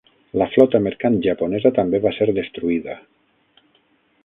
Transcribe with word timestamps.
La 0.41 0.45
flota 0.53 0.79
mercant 0.85 1.17
japonesa 1.25 1.71
també 1.77 2.01
va 2.07 2.15
ser 2.17 2.29
destruïda. 2.41 2.99